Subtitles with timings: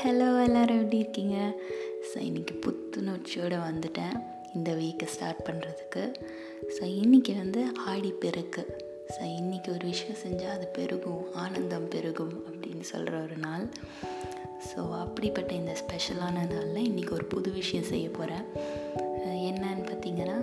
[0.00, 1.36] Hello எல்லோரும் எப்படி இருக்கீங்க?
[2.08, 4.16] ஸோ இன்றைக்கி புத்துணர்ச்சியோடு வந்துட்டேன்.
[4.56, 6.02] இந்த வீக்கை ஸ்டார்ட் பண்ணுறதுக்கு
[6.74, 8.62] ஸோ இன்றைக்கி வந்து ஆடி பெருக்கு.
[9.14, 13.66] ஸோ இன்றைக்கி ஒரு விஷயம் செஞ்சால் அது பெருகும் ஆனந்தம் பெருகும் அப்படின்னு சொல்கிற ஒரு நாள்.
[14.68, 18.46] ஸோ அப்படிப்பட்ட இந்த ஸ்பெஷலான நாளில் இன்றைக்கி ஒரு புது விஷயம் செய்ய போகிறேன்
[19.50, 20.38] என்னன்னு பார்த்தீங்கன்னா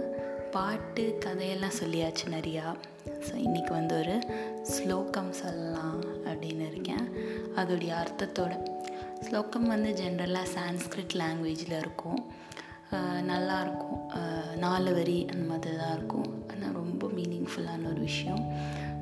[0.57, 2.67] பாட்டு கதையெல்லாம் சொல்லியாச்சு நிறையா.
[3.27, 4.15] ஸோ இன்றைக்கி வந்து ஒரு
[4.75, 5.99] ஸ்லோகம் சொல்லலாம்
[6.29, 7.05] அப்படின்னு இருக்கேன்.
[7.61, 8.53] அதோடைய அர்த்தத்தோட
[9.25, 12.19] ஸ்லோகம் வந்து ஜென்ரலாக சான்ஸ்கிரிட் லாங்குவேஜில் இருக்கும்.
[13.29, 14.01] நல்லாயிருக்கும்
[14.63, 16.27] நாலு வரி அந்த மாதிரி தான் இருக்கும்.
[16.51, 18.43] ஆனால் ரொம்ப மீனிங்ஃபுல்லான ஒரு விஷயம்.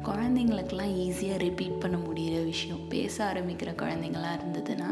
[0.08, 2.82] குழந்தைங்களுக்கெல்லாம் ஈஸியாக ரிப்பீட் பண்ண முடிகிற விஷயம்.
[2.94, 4.90] பேச ஆரம்பிக்கிற குழந்தைங்களாம் இருந்ததுன்னா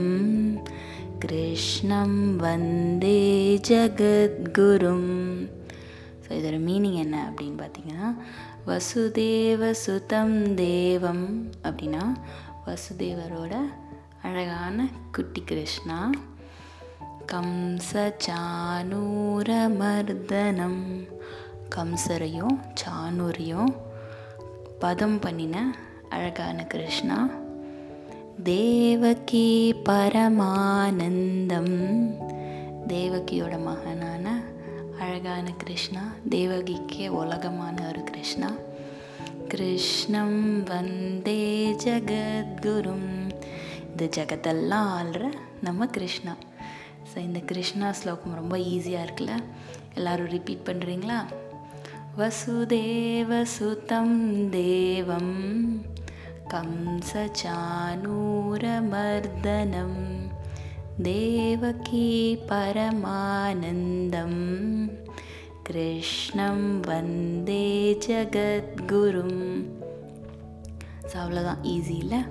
[1.24, 3.20] கிருஷ்ணம் வந்தே
[3.68, 5.08] ஜகத்குரும்
[6.24, 8.10] ஸோ இதோட மீனிங் என்ன அப்படின்னு பார்த்தீங்கன்னா
[8.68, 11.26] வசுதேவ சுதம் தேவம்
[11.64, 12.04] அப்படின்னா
[12.66, 13.54] வசுதேவரோட
[14.22, 16.12] அழகான குட்டி கிருஷ்ணா
[19.30, 20.82] கம்சச்சானூரமர்தனம்
[21.75, 23.75] கம்சரையும் சானூரையும்
[24.79, 25.75] பதம் பண்ணின
[26.09, 27.29] அழகான கிருஷ்ணா
[28.43, 31.75] தேவகி பரமானந்தம்.
[32.89, 34.43] தேவகியோட மகனான
[35.01, 36.01] அழகான கிருஷ்ணா
[36.31, 38.51] தேவகிக்கே உலகமான ஒரு கிருஷ்ணா.
[39.49, 43.31] கிருஷ்ணம் வந்தே ஜகத்குரும்.
[43.91, 46.35] இந்த ஜகத்தெல்லாம் ஆள்ற நம்ம கிருஷ்ணா.
[47.15, 49.43] ஸோ இந்த கிருஷ்ணா ஸ்லோகம் ரொம்ப ஈஸியாக இருக்குல்ல?
[49.95, 51.25] எல்லோரும் ரிப்பீட் பண்ணுறீங்களா
[52.19, 54.17] வசுதேவசுதம்
[54.51, 55.37] தேவம்
[56.49, 57.51] கம்சச்சானூரமர்தனம்
[61.03, 64.43] தேவகி பரமானந்தம்
[65.63, 69.65] கிருஷ்ணம் வந்தே ஜகத்குரும்
[71.13, 72.23] ஸோ அவ்வளோதான் ஈஸி இல்லை?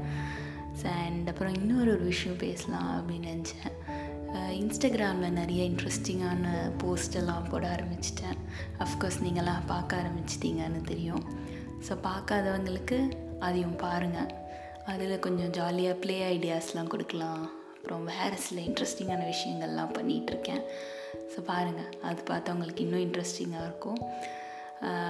[0.84, 3.91] அண்ட் அப்புறம் இன்னொரு ஒரு விஷயம் பேசலாம் அப்படின்னு நினச்சேன்.
[4.60, 6.46] இன்ஸ்டாகிராமில் நிறைய இன்ட்ரெஸ்டிங்கான
[6.82, 8.38] போஸ்டெல்லாம் போட ஆரம்பிச்சிட்டேன்.
[8.86, 11.24] அஃப்கோர்ஸ் நீங்களாம் பார்க்க ஆரம்பிச்சிட்டிங்கன்னு தெரியும்.
[11.88, 12.98] ஸோ பார்க்காதவங்களுக்கு
[13.48, 14.32] அதையும் பாருங்கள்
[14.92, 17.44] அதில் கொஞ்சம் ஜாலியாக ப்ளே ஐடியாஸ்லாம் கொடுக்கலாம்.
[17.76, 20.64] அப்புறம் வேறு சில இன்ட்ரெஸ்டிங்கான விஷயங்கள்லாம் பண்ணிகிட்ருக்கேன்
[21.32, 24.00] ஸோ பாருங்கள் அது பார்த்தா உங்களுக்கு இன்னும் இன்ட்ரெஸ்டிங்காக இருக்கும்.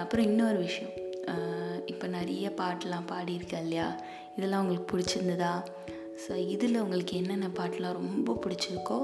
[0.03, 0.95] அப்புறம் இன்னொரு விஷயம்.
[1.91, 3.87] இப்போ நிறைய பாட்டெலாம் பாடியிருக்கேன் இல்லையா?
[4.37, 5.53] இதெல்லாம் உங்களுக்கு பிடிச்சிருந்ததா?
[6.23, 8.99] ஸோ இதில் உங்களுக்கு என்னென்ன பாட்டெலாம் ரொம்ப பிடிச்சிருக்கோ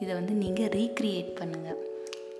[0.00, 1.80] இதை வந்து நீங்கள் ரீக்ரியேட் பண்ணுங்கள்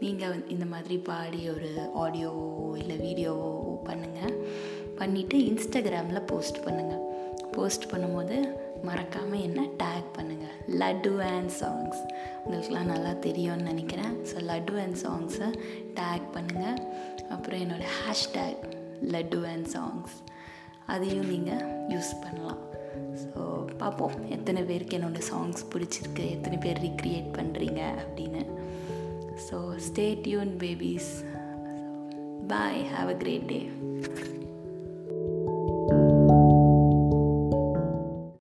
[0.00, 1.70] நீங்கள் இந்த மாதிரி பாடி ஒரு
[2.02, 2.46] ஆடியோவோ
[2.76, 3.48] இல்லை வீடியோவோ
[3.88, 4.34] பண்ணுங்கள்
[5.00, 7.04] பண்ணிவிட்டு இன்ஸ்டாகிராமில் போஸ்ட் பண்ணுங்கள்
[7.56, 8.36] போஸ்ட் பண்ணும்போது
[8.84, 12.00] மறக்காமல் என்ன டேக் பண்ணுங்கள் லட்டு அண்ட் சாங்ஸ்
[12.42, 14.14] உங்களுக்குலாம் நல்லா தெரியும்னு நினைக்கிறேன்.
[14.30, 15.48] ஸோ லட்டு அண்ட் சாங்ஸை
[15.98, 16.78] டேக் பண்ணுங்கள்
[17.28, 18.62] அப்புறம் என்னோடய ஹேஷ்டேக்
[19.14, 20.16] லட்டு அண்ட் சாங்ஸ்
[20.94, 21.64] அதையும் நீங்கள்
[21.94, 22.62] யூஸ் பண்ணலாம்.
[23.22, 23.40] ஸோ
[23.76, 26.24] பார்ப்போம் எத்தனை பேருக்கு என்னோடய சாங்ஸ் பிடிச்சிருக்கு?
[26.30, 28.42] எத்தனை பேர் ரீக்ரியேட் பண்ணுறீங்க அப்படின்னு.
[29.50, 29.56] So
[29.88, 31.10] stay tuned babies
[32.46, 33.60] bye have a great day